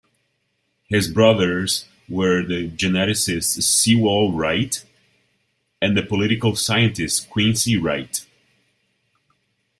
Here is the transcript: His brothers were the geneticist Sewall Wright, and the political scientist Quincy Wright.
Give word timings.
His 0.85 1.07
brothers 1.07 1.85
were 2.09 2.41
the 2.43 2.67
geneticist 2.71 3.61
Sewall 3.61 4.33
Wright, 4.33 4.83
and 5.79 5.95
the 5.95 6.01
political 6.01 6.55
scientist 6.55 7.29
Quincy 7.29 7.77
Wright. 7.77 8.25